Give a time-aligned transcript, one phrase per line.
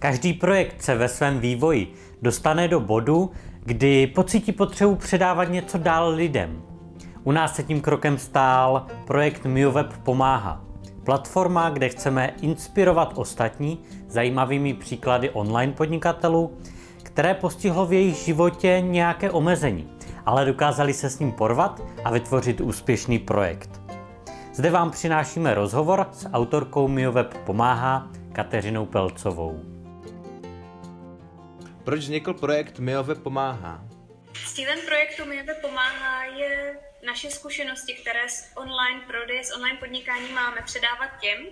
[0.00, 3.30] Každý projekt se ve svém vývoji dostane do bodu,
[3.64, 6.62] kdy pocítí potřebu předávat něco dál lidem.
[7.24, 10.64] U nás se tím krokem stál projekt MioWeb Pomáhá.
[11.04, 13.78] Platforma, kde chceme inspirovat ostatní
[14.08, 16.58] zajímavými příklady online podnikatelů,
[17.02, 19.88] které postihlo v jejich životě nějaké omezení,
[20.26, 23.80] ale dokázali se s ním porvat a vytvořit úspěšný projekt.
[24.54, 29.69] Zde vám přinášíme rozhovor s autorkou MioWeb Pomáhá Kateřinou Pelcovou.
[31.90, 33.84] Proč vznikl projekt MioWeb Pomáhá?
[34.54, 40.62] Cílem projektu MioWeb Pomáhá je naše zkušenosti, které z online prodeje, z online podnikání máme
[40.62, 41.46] předávat těm,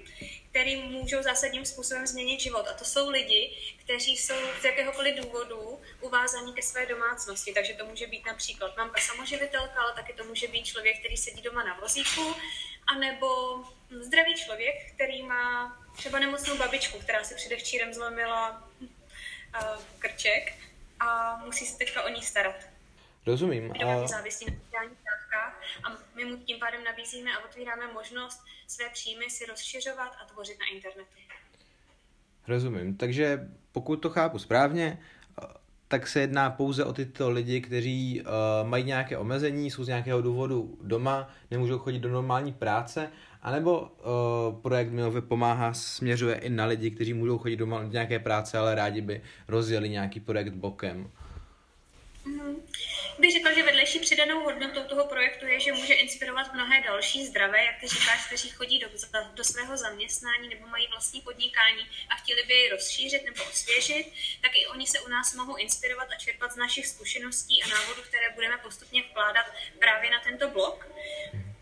[0.51, 2.67] kterým můžou zásadním způsobem změnit život.
[2.69, 7.53] A to jsou lidi, kteří jsou z jakéhokoliv důvodu uvázaní ke své domácnosti.
[7.53, 11.43] Takže to může být například mamka samoživitelka, ale taky to může být člověk, který sedí
[11.43, 12.35] doma na vozíku,
[12.87, 13.29] anebo
[14.01, 18.69] zdravý člověk, který má třeba nemocnou babičku, která si předevčírem zlomila
[19.99, 20.55] krček
[21.01, 22.57] a musí se teďka o ní starat.
[23.27, 23.73] Rozumím.
[23.73, 24.07] A...
[24.07, 29.31] závislí na sociálních dávkách a my mu tím pádem nabízíme a otvíráme možnost své příjmy
[29.31, 31.11] si rozšiřovat a tvořit na internetu.
[32.49, 32.97] Rozumím.
[32.97, 34.99] Takže pokud to chápu správně,
[35.89, 40.23] tak se jedná pouze o tyto lidi, kteří uh, mají nějaké omezení, jsou z nějakého
[40.23, 43.11] důvodu doma, nemůžou chodit do normální práce,
[43.43, 48.59] anebo uh, projekt Milove pomáhá, směřuje i na lidi, kteří můžou chodit do nějaké práce,
[48.59, 51.11] ale rádi by rozjeli nějaký projekt bokem.
[53.19, 57.65] Bych řekla, že vedlejší přidanou hodnotou toho projektu je, že může inspirovat mnohé další zdravé,
[57.65, 58.89] jak ty říkáš, kteří chodí do,
[59.35, 64.57] do svého zaměstnání nebo mají vlastní podnikání a chtěli by je rozšířit nebo osvěžit, tak
[64.57, 68.31] i oni se u nás mohou inspirovat a čerpat z našich zkušeností a návodů, které
[68.31, 69.47] budeme postupně vkládat
[69.79, 70.87] právě na tento blog.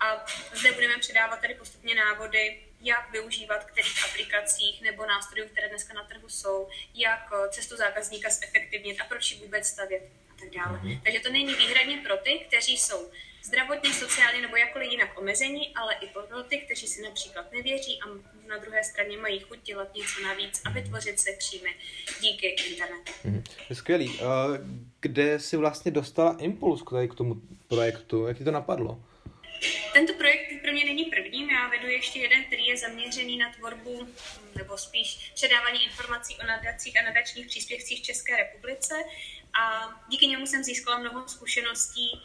[0.00, 5.94] A zde budeme předávat tady postupně návody, jak využívat kterých aplikacích nebo nástrojů, které dneska
[5.94, 10.02] na trhu jsou, jak cestu zákazníka zefektivnit a proč ji vůbec stavět
[10.40, 10.78] tak dále.
[10.78, 11.00] Mm-hmm.
[11.04, 13.10] Takže to není výhradně pro ty, kteří jsou
[13.42, 18.06] zdravotně, sociálně nebo jakkoliv jinak omezení, ale i pro ty, kteří si například nevěří a
[18.48, 21.70] na druhé straně mají chuť dělat něco navíc a vytvořit se příjmy
[22.20, 23.12] díky internetu.
[23.24, 23.74] Mm-hmm.
[23.74, 24.20] Skvělý.
[25.00, 27.34] Kde jsi vlastně dostala impuls k tomu
[27.68, 28.26] projektu?
[28.26, 29.02] Jak ti to napadlo?
[29.92, 30.45] Tento projekt pro
[30.76, 34.08] mě není prvním, já vedu ještě jeden, který je zaměřený na tvorbu
[34.56, 38.94] nebo spíš předávání informací o nadacích a nadačních příspěvcích v České republice
[39.60, 42.22] a díky němu jsem získala mnoho zkušeností,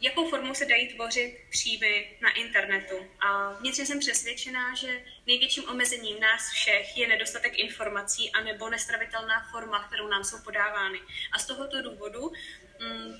[0.00, 2.96] jakou formou se dají tvořit příjmy na internetu.
[3.20, 9.84] A vnitřně jsem přesvědčená, že největším omezením nás všech je nedostatek informací anebo nestravitelná forma,
[9.88, 10.98] kterou nám jsou podávány.
[11.32, 12.32] A z tohoto důvodu
[12.80, 13.14] mm,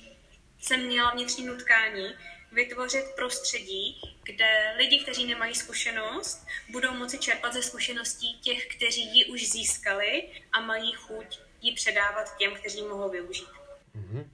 [0.59, 2.15] jsem měla vnitřní nutkání
[2.53, 9.25] vytvořit prostředí, kde lidi, kteří nemají zkušenost, budou moci čerpat ze zkušeností těch, kteří ji
[9.25, 13.47] už získali a mají chuť ji předávat těm, kteří mohou využít.
[13.95, 14.19] Uh-huh.
[14.19, 14.25] Uh,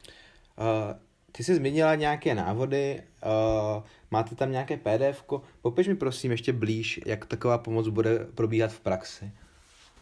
[1.31, 5.41] ty jsi zmínila nějaké návody, uh, máte tam nějaké pdf -ko?
[5.62, 9.31] Popiš mi prosím ještě blíž, jak taková pomoc bude probíhat v praxi.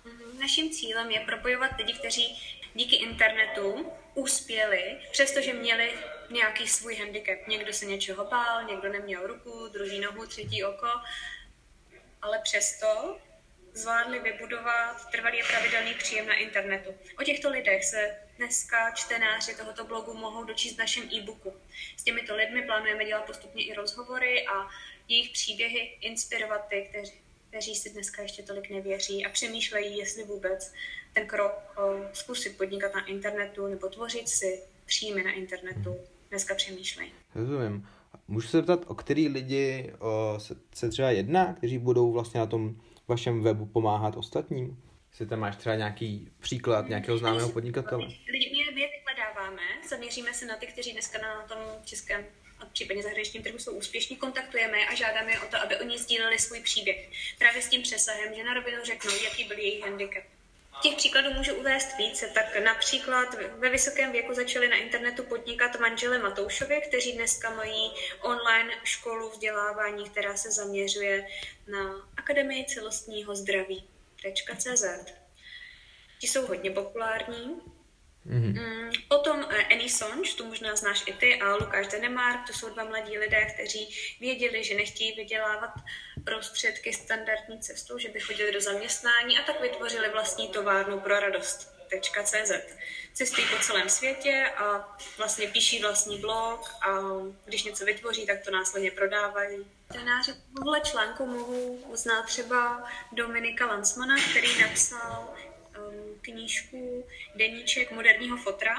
[0.06, 0.40] Uh-huh.
[0.40, 2.38] Naším cílem je propojovat lidi, kteří
[2.78, 5.94] díky internetu uspěli, přestože měli
[6.30, 7.48] nějaký svůj handicap.
[7.48, 10.88] Někdo se něčeho bál, někdo neměl ruku, druhý nohu, třetí oko,
[12.22, 13.18] ale přesto
[13.74, 16.96] zvládli vybudovat trvalý a pravidelný příjem na internetu.
[17.20, 21.62] O těchto lidech se dneska čtenáři tohoto blogu mohou dočíst v našem e-booku.
[21.98, 24.68] S těmito lidmi plánujeme dělat postupně i rozhovory a
[25.08, 27.22] jejich příběhy inspirovat ty, kteří,
[27.58, 30.74] kteří si dneska ještě tolik nevěří a přemýšlejí, jestli vůbec
[31.14, 31.82] ten krok o,
[32.14, 35.96] zkusit podnikat na internetu nebo tvořit si příjmy na internetu
[36.30, 37.12] dneska přemýšlejí.
[37.36, 37.88] Rozumím.
[38.28, 42.46] Můžu se zeptat, o který lidi o, se, se třeba jedná, kteří budou vlastně na
[42.46, 44.84] tom vašem webu pomáhat ostatním?
[45.10, 48.06] Jestli tam máš třeba nějaký příklad nějakého známého podnikatele?
[48.06, 52.26] Lidi, my je vyhledáváme, zaměříme se na ty, kteří dneska na tom českém
[52.60, 56.40] a případně zahraničním trhu jsou úspěšní, kontaktujeme a žádáme je o to, aby oni sdíleli
[56.40, 57.10] svůj příběh.
[57.38, 60.24] Právě s tím přesahem, že na rovinu řeknou, jaký byl jejich handicap.
[60.82, 66.20] Těch příkladů můžu uvést více, tak například ve vysokém věku začali na internetu podnikat manžele
[66.20, 71.28] Matoušovi, kteří dneska mají online školu vzdělávání, která se zaměřuje
[71.68, 73.88] na Akademii celostního zdraví.
[76.20, 77.62] Ti jsou hodně populární.
[78.28, 78.92] Mm-hmm.
[79.08, 82.84] Potom eh, Annie Songe, tu možná znáš i ty, a Lukáš Denemark, to jsou dva
[82.84, 83.90] mladí lidé, kteří
[84.20, 85.72] věděli, že nechtějí vydělávat
[86.26, 91.78] prostředky standardní cestou, že by chodili do zaměstnání a tak vytvořili vlastní továrnu pro radost.
[92.24, 92.52] .cz.
[93.14, 97.00] Cestují po celém světě a vlastně píší vlastní blog a
[97.46, 99.66] když něco vytvoří, tak to následně prodávají.
[99.92, 105.34] Tenáři tohle článku mohou znát třeba Dominika Lansmana, který napsal
[106.22, 107.04] knížku
[107.36, 108.76] Deníček moderního fotra.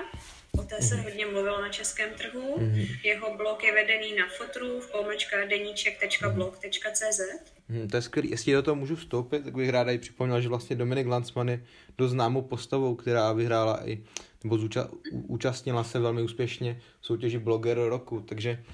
[0.59, 2.57] O té se hodně mluvilo na českém trhu.
[3.05, 7.21] Jeho blog je vedený na fotru v pomlčka deníček.blog.cz.
[7.69, 8.31] Hmm, to je skvělý.
[8.31, 11.65] Jestli do toho můžu vstoupit, tak bych ráda i připomněl, že vlastně Dominik Lanzmann je
[11.99, 14.05] dost známou postavou, která vyhrála i,
[14.45, 18.65] nebo zúča, účastnila se velmi úspěšně v soutěži Blogger roku, takže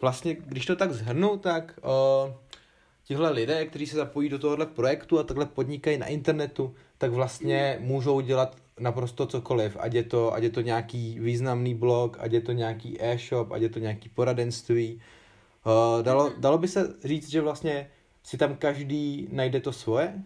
[0.00, 2.32] vlastně, když to tak zhrnu, tak uh,
[3.04, 7.76] tihle lidé, kteří se zapojí do tohohle projektu a takhle podnikají na internetu, tak vlastně
[7.80, 12.40] můžou dělat naprosto cokoliv, ať je to, ať je to nějaký významný blog, ať je
[12.40, 15.00] to nějaký e-shop, ať je to nějaký poradenství.
[15.66, 17.90] Uh, dalo, dalo by se říct, že vlastně
[18.24, 20.22] si tam každý najde to svoje?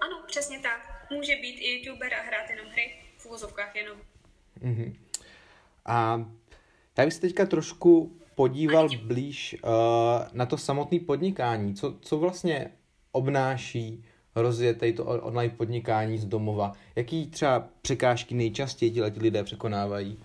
[0.00, 1.08] Ano, přesně tak.
[1.10, 3.98] Může být i youtuber a hrát jenom hry, v úvozovkách jenom.
[4.62, 4.94] Uh-huh.
[5.86, 6.26] A
[6.98, 9.70] já bych se teďka trošku podíval blíž uh,
[10.32, 11.74] na to samotné podnikání.
[11.74, 12.70] Co, co vlastně
[13.12, 14.04] obnáší
[14.42, 16.72] rozjet to online podnikání z domova?
[16.96, 20.24] Jaký třeba překážky nejčastěji ti lidé překonávají?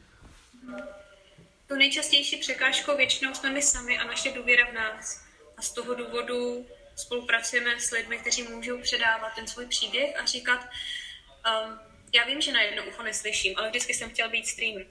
[1.68, 5.24] Tu nejčastější překážkou většinou jsme my sami a naše důvěra v nás.
[5.58, 6.66] A z toho důvodu
[6.96, 11.80] spolupracujeme s lidmi, kteří můžou předávat ten svůj příběh a říkat, um,
[12.16, 14.86] já vím, že na jedno ucho neslyším, ale vždycky jsem chtěl být streamer.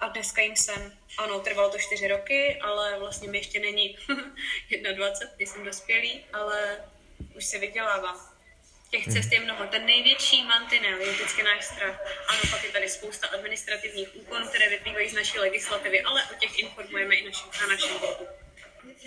[0.00, 3.98] A dneska jim jsem, ano, trvalo to čtyři roky, ale vlastně mi ještě není
[4.94, 6.84] 21, jsem dospělý, ale
[7.36, 8.37] už se vydělávám.
[8.90, 9.66] Těch cest je mnoho.
[9.66, 12.24] Ten největší mantinel je vždycky náš strach.
[12.28, 16.58] Ano, pak je tady spousta administrativních úkonů, které vyplývají z naší legislativy, ale o těch
[16.58, 18.26] informujeme i naši, na našem blogu.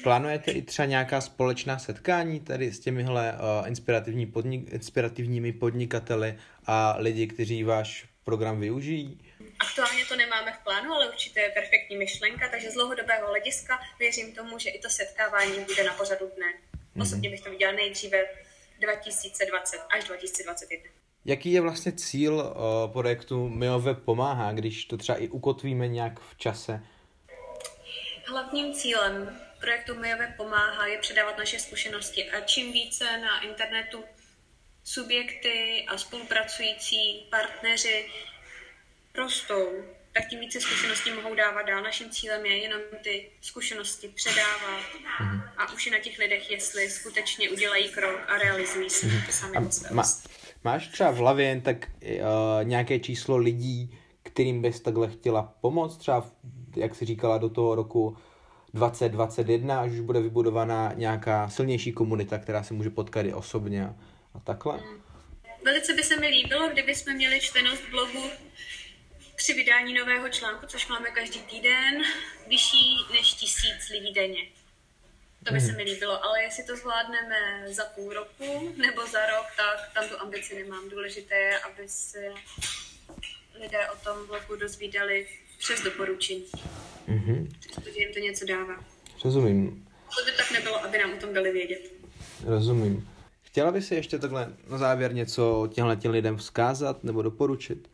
[0.03, 6.95] Plánujete i třeba nějaká společná setkání tady s těmihle uh, inspirativní podnik, inspirativními podnikateli a
[6.97, 9.19] lidi, kteří váš program využijí?
[9.59, 14.35] Aktuálně to nemáme v plánu, ale určitě je perfektní myšlenka, takže z dlouhodobého hlediska věřím
[14.35, 16.53] tomu, že i to setkávání bude na pořadu dne.
[16.53, 17.01] Mm-hmm.
[17.01, 18.27] Osobně bych to viděla nejdříve
[18.81, 20.91] 2020 až 2021.
[21.25, 26.37] Jaký je vlastně cíl uh, projektu Miove pomáhá, když to třeba i ukotvíme nějak v
[26.37, 26.83] čase?
[28.25, 34.03] Hlavním cílem projektu Miove pomáhá je předávat naše zkušenosti a čím více na internetu
[34.83, 38.05] subjekty a spolupracující partneři
[39.15, 39.67] rostou,
[40.13, 41.83] tak tím více zkušeností mohou dávat dál.
[41.83, 44.81] Naším cílem je jenom ty zkušenosti předávat
[45.19, 45.41] mm-hmm.
[45.57, 49.25] a už je na těch lidech, jestli skutečně udělají krok a realizují si mm-hmm.
[49.25, 49.57] to sami
[49.91, 50.03] má,
[50.63, 52.09] Máš třeba v hlavě jen tak uh,
[52.63, 56.25] nějaké číslo lidí, kterým bys takhle chtěla pomoct, třeba,
[56.75, 58.17] jak jsi říkala, do toho roku
[58.73, 63.95] 2021, až už bude vybudovaná nějaká silnější komunita, která se může potkat i osobně a,
[64.33, 64.77] a takhle?
[64.77, 65.01] Mm.
[65.65, 68.23] Velice by se mi líbilo, kdyby jsme měli čtenost blogu
[69.41, 72.01] při vydání nového článku, což máme každý týden,
[72.47, 74.43] vyšší než tisíc lidí denně.
[75.43, 75.67] To by hmm.
[75.67, 80.09] se mi líbilo, ale jestli to zvládneme za půl roku nebo za rok, tak tam
[80.09, 80.89] tu ambici nemám.
[80.89, 82.33] Důležité je, aby se
[83.61, 85.27] lidé o tom blogu dozvídali
[85.59, 86.45] přes doporučení.
[87.07, 87.47] Mm-hmm.
[87.75, 88.85] Protože jim to něco dává.
[89.23, 89.87] Rozumím.
[90.17, 91.91] To by tak nebylo, aby nám o tom dali vědět.
[92.45, 93.09] Rozumím.
[93.41, 97.87] Chtěla by si ještě takhle na závěr něco těmhle těm lidem vzkázat nebo doporučit?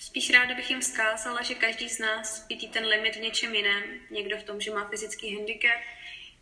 [0.00, 3.82] Spíš ráda bych jim vzkázala, že každý z nás vidí ten limit v něčem jiném.
[4.10, 5.80] Někdo v tom, že má fyzický handicap,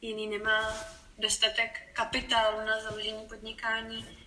[0.00, 0.86] jiný nemá
[1.18, 4.18] dostatek kapitálu na založení podnikání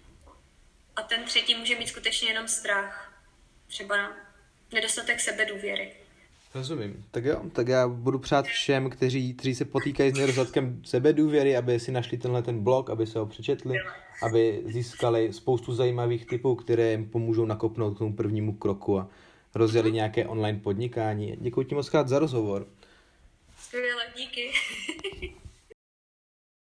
[0.95, 3.21] a ten třetí může mít skutečně jenom strach.
[3.67, 4.13] Třeba
[4.71, 5.95] nedostatek sebedůvěry.
[6.55, 7.05] Rozumím.
[7.11, 11.79] Tak jo, tak já budu přát všem, kteří, kteří se potýkají s nedostatkem sebedůvěry, aby
[11.79, 13.77] si našli tenhle ten blog, aby se ho přečetli,
[14.23, 19.07] aby získali spoustu zajímavých typů, které jim pomůžou nakopnout k tomu prvnímu kroku a
[19.55, 21.37] rozjeli nějaké online podnikání.
[21.41, 22.67] Děkuji ti moc krát za rozhovor.
[23.57, 24.51] Skvěle, díky.